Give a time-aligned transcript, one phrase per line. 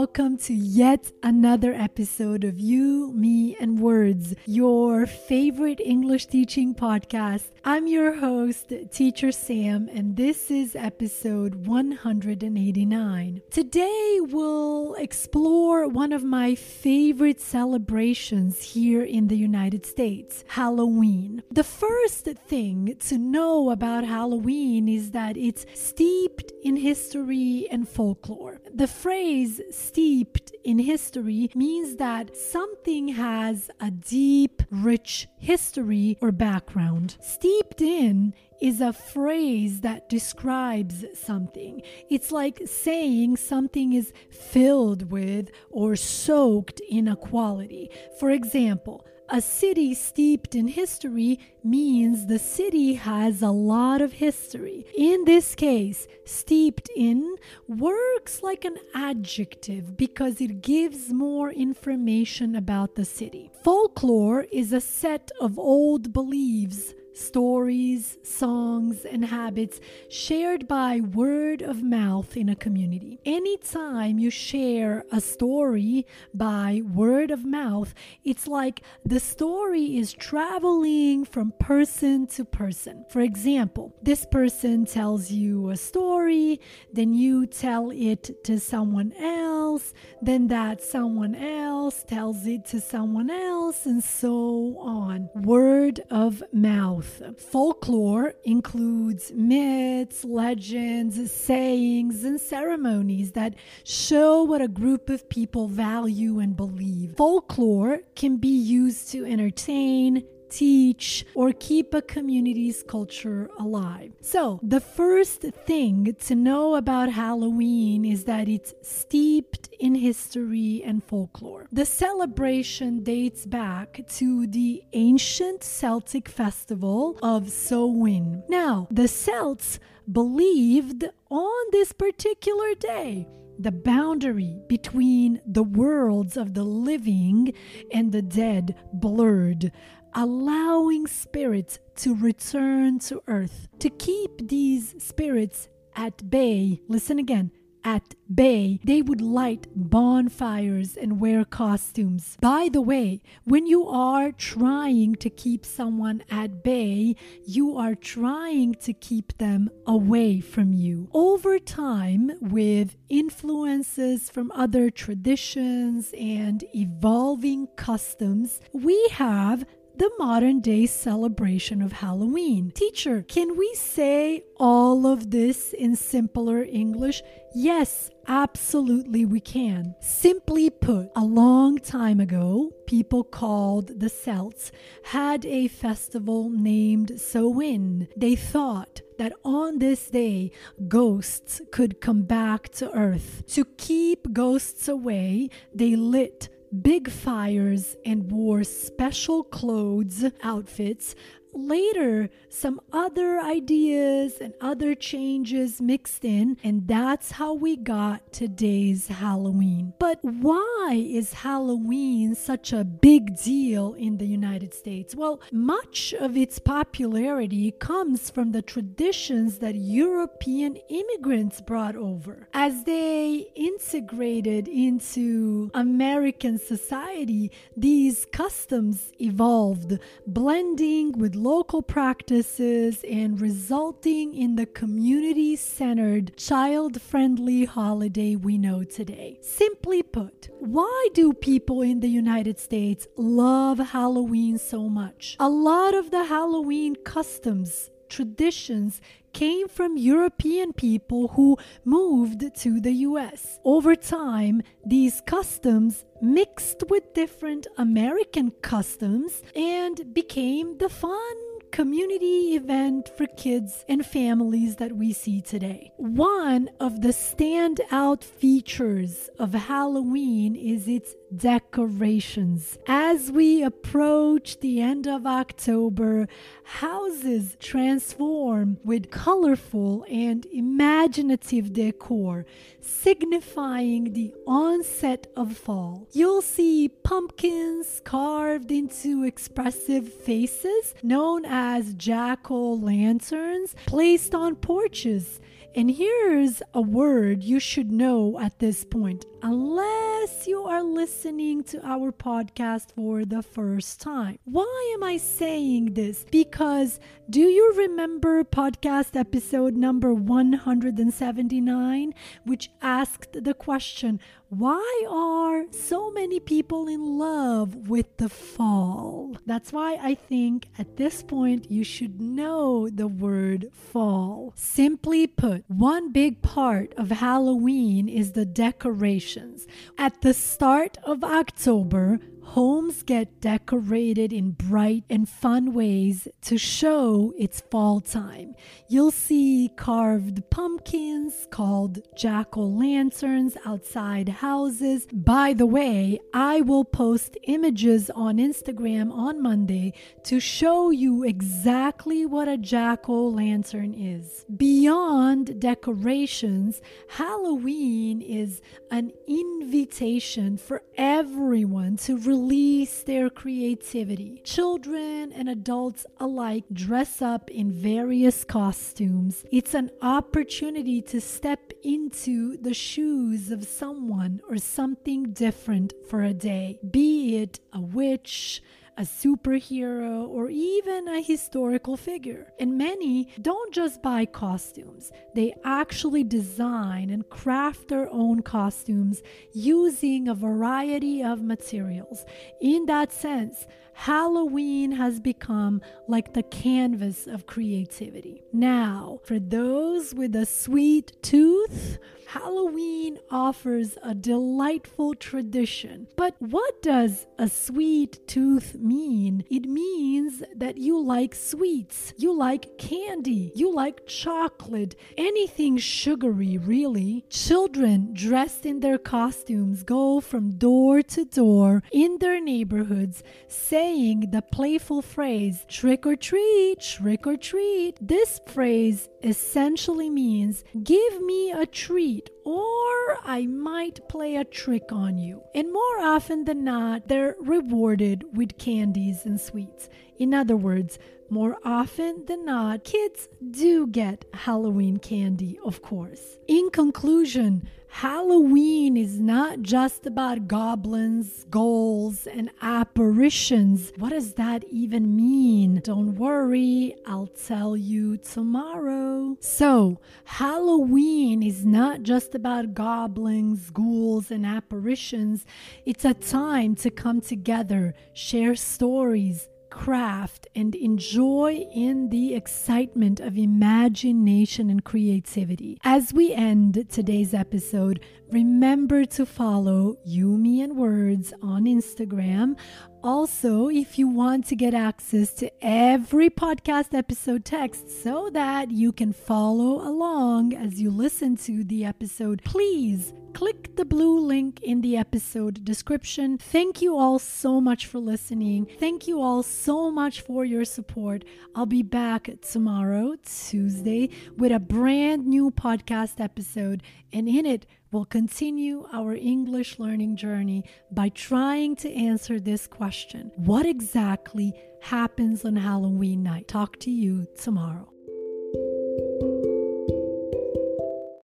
[0.00, 7.50] welcome to yet another episode of You, Me, and Words, your favorite English teaching podcast.
[7.66, 13.42] I'm your host, Teacher Sam, and this is episode 189.
[13.50, 21.42] Today, we'll explore one of my favorite celebrations here in the United States Halloween.
[21.50, 28.59] The first thing to know about Halloween is that it's steeped in history and folklore.
[28.72, 37.16] The phrase steeped in history means that something has a deep, rich history or background.
[37.20, 41.82] Steeped in is a phrase that describes something.
[42.08, 47.90] It's like saying something is filled with or soaked in a quality.
[48.18, 54.84] For example, a city steeped in history means the city has a lot of history.
[54.96, 57.36] In this case, steeped in
[57.68, 63.50] works like an adjective because it gives more information about the city.
[63.62, 71.82] Folklore is a set of old beliefs stories, songs, and habits shared by word of
[71.82, 73.18] mouth in a community.
[73.24, 77.94] Anytime you share a story by word of mouth,
[78.24, 83.04] it's like the story is traveling from person to person.
[83.10, 86.60] For example, this person tells you a story,
[86.92, 93.30] then you tell it to someone else, then that someone else tells it to someone
[93.30, 95.28] else, and so on.
[95.34, 96.99] Word of mouth.
[97.02, 106.38] Folklore includes myths, legends, sayings, and ceremonies that show what a group of people value
[106.38, 107.14] and believe.
[107.16, 114.12] Folklore can be used to entertain, teach, or keep a community's culture alive.
[114.20, 121.02] So, the first thing to know about Halloween is that it's steeped in history and
[121.02, 121.66] folklore.
[121.72, 128.42] The celebration dates back to the ancient Celtic festival of Samhain.
[128.48, 129.78] Now, the Celts
[130.10, 133.26] believed on this particular day
[133.60, 137.52] the boundary between the worlds of the living
[137.92, 139.70] and the dead blurred
[140.14, 143.68] allowing spirits to return to earth.
[143.80, 147.50] To keep these spirits at bay, listen again,
[147.84, 152.36] at bay, they would light bonfires and wear costumes.
[152.40, 157.16] By the way, when you are trying to keep someone at bay,
[157.46, 161.08] you are trying to keep them away from you.
[161.14, 169.64] Over time, with influences from other traditions and evolving customs, we have
[170.00, 172.70] the modern day celebration of Halloween.
[172.70, 177.22] Teacher, can we say all of this in simpler English?
[177.54, 179.94] Yes, absolutely we can.
[180.00, 184.72] Simply put, a long time ago, people called the Celts
[185.04, 188.08] had a festival named Samhain.
[188.16, 190.50] They thought that on this day,
[190.88, 193.42] ghosts could come back to earth.
[193.48, 201.14] To keep ghosts away, they lit big fires and wore special clothes, outfits.
[201.52, 209.08] Later, some other ideas and other changes mixed in, and that's how we got today's
[209.08, 209.92] Halloween.
[209.98, 215.14] But why is Halloween such a big deal in the United States?
[215.14, 222.48] Well, much of its popularity comes from the traditions that European immigrants brought over.
[222.52, 234.34] As they integrated into American society, these customs evolved, blending with local practices and resulting
[234.34, 239.38] in the community centered, child friendly holiday we know today.
[239.40, 245.36] Simply put, why do people in the United States love Halloween so much?
[245.40, 249.00] A lot of the Halloween customs traditions
[249.32, 253.60] came from European people who moved to the US.
[253.64, 261.36] Over time, these customs mixed with different American customs and became the fun
[261.70, 265.92] community event for kids and families that we see today.
[265.96, 272.78] One of the standout features of Halloween is its decorations.
[272.86, 276.28] As we approach the end of October,
[276.64, 282.46] houses transform with colorful and imaginative decor,
[282.80, 286.08] signifying the onset of fall.
[286.12, 295.40] You'll see pumpkins carved into expressive faces, known as jack o' lanterns, placed on porches
[295.72, 301.80] And here's a word you should know at this point, unless you are listening to
[301.86, 304.40] our podcast for the first time.
[304.42, 306.26] Why am I saying this?
[306.28, 312.14] Because do you remember podcast episode number 179,
[312.44, 314.18] which asked the question,
[314.50, 319.36] why are so many people in love with the fall?
[319.46, 324.52] That's why I think at this point you should know the word fall.
[324.56, 329.68] Simply put, one big part of Halloween is the decorations.
[329.96, 332.18] At the start of October,
[332.50, 338.52] homes get decorated in bright and fun ways to show it's fall time.
[338.88, 345.06] You'll see carved pumpkins called jack o' lanterns outside houses.
[345.12, 349.92] By the way, I will post images on Instagram on Monday
[350.24, 354.44] to show you exactly what a jack o' lantern is.
[354.56, 356.80] Beyond decorations,
[357.10, 358.60] Halloween is
[358.90, 364.40] an invitation for everyone to release their creativity.
[364.44, 369.44] Children and adults alike dress up in various costumes.
[369.52, 376.32] It's an opportunity to step into the shoes of someone or something different for a
[376.32, 378.62] day, be it a witch,
[379.00, 382.52] a superhero, or even a historical figure.
[382.58, 389.22] And many don't just buy costumes, they actually design and craft their own costumes
[389.54, 392.26] using a variety of materials.
[392.60, 393.66] In that sense,
[394.00, 398.42] Halloween has become like the canvas of creativity.
[398.50, 406.06] Now, for those with a sweet tooth, Halloween offers a delightful tradition.
[406.16, 409.44] But what does a sweet tooth mean?
[409.50, 417.26] It means that you like sweets, you like candy, you like chocolate, anything sugary, really.
[417.28, 424.42] Children dressed in their costumes go from door to door in their neighborhoods saying the
[424.52, 427.96] playful phrase, trick or treat, trick or treat.
[428.00, 435.18] This phrase essentially means give me a treat or I might play a trick on
[435.18, 435.42] you.
[435.56, 439.88] And more often than not, they're rewarded with candies and sweets.
[440.18, 446.38] In other words, more often than not, kids do get Halloween candy, of course.
[446.46, 453.92] In conclusion, Halloween is not just about goblins, ghouls, and apparitions.
[453.98, 455.80] What does that even mean?
[455.84, 459.36] Don't worry, I'll tell you tomorrow.
[459.40, 465.44] So, Halloween is not just about goblins, ghouls, and apparitions.
[465.84, 473.38] It's a time to come together, share stories, craft and enjoy in the excitement of
[473.38, 475.78] imagination and creativity.
[475.84, 478.00] As we end today's episode,
[478.30, 482.56] remember to follow You, Me, and Words on Instagram.
[483.02, 488.92] Also, if you want to get access to every podcast episode text so that you
[488.92, 494.80] can follow along as you listen to the episode, please click the blue link in
[494.80, 496.38] the episode description.
[496.38, 498.66] Thank you all so much for listening.
[498.78, 501.24] Thank you all so much for your support.
[501.54, 506.82] I'll be back tomorrow, Tuesday, with a brand new podcast episode,
[507.12, 513.30] and in it, we'll continue our English learning journey by trying to answer this question
[513.36, 516.48] What exactly happens on Halloween night?
[516.48, 517.92] Talk to you tomorrow.